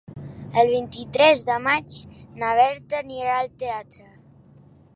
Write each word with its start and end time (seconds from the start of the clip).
El 0.61 0.69
vint-i-tres 0.75 1.43
de 1.49 1.57
maig 1.67 1.93
na 2.39 2.55
Berta 2.61 2.99
anirà 3.05 3.37
al 3.43 3.53
teatre. 3.65 4.07